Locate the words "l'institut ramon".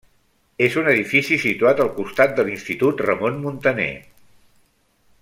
2.49-3.41